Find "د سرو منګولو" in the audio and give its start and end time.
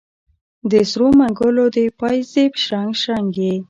0.71-1.65